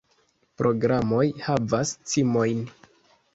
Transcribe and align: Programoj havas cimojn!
Programoj 0.61 1.25
havas 1.49 1.93
cimojn! 2.15 2.65